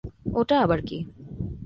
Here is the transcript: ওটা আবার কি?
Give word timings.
ওটা 0.35 0.55
আবার 0.61 0.79
কি? 0.81 0.97